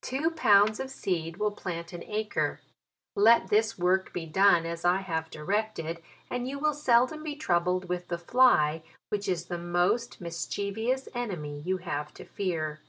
[0.00, 2.58] Two pounds of seed will plant an acre.
[3.14, 7.84] Let this work be done as I have directed, and you will seldom be troubled
[7.88, 12.80] with the fly, which is the most mischievous enemy you have to fear.